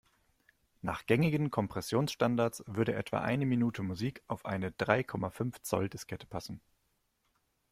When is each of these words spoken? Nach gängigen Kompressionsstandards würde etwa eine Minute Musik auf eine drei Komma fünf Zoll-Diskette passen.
Nach 0.81 1.05
gängigen 1.05 1.51
Kompressionsstandards 1.51 2.63
würde 2.65 2.95
etwa 2.95 3.19
eine 3.21 3.45
Minute 3.45 3.83
Musik 3.83 4.23
auf 4.27 4.45
eine 4.45 4.71
drei 4.71 5.03
Komma 5.03 5.29
fünf 5.29 5.61
Zoll-Diskette 5.61 6.25
passen. 6.25 6.59